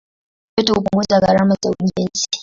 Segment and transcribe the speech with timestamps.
[0.57, 2.27] Yote hupunguza gharama za ujenzi.